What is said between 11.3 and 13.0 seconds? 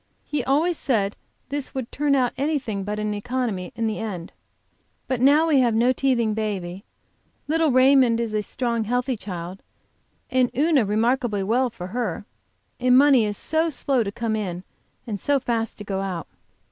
well for her, and